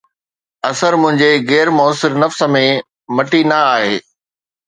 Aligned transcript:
اثر 0.69 0.95
منهنجي 1.01 1.31
غير 1.49 1.67
موثر 1.79 2.11
نفس 2.23 2.39
۾ 2.55 2.63
مٽي 3.15 3.41
نه 3.49 3.57
آهي 3.75 3.95